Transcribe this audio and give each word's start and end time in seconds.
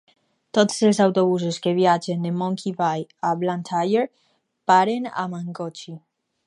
Tots 0.57 0.79
els 0.87 1.01
autobusos 1.03 1.59
que 1.65 1.73
viatgen 1.81 2.25
de 2.27 2.31
Monkey 2.39 2.73
Bay 2.81 3.07
a 3.31 3.35
Blantyre 3.43 4.09
paren 4.73 5.09
a 5.25 5.31
Mangochi. 5.35 5.97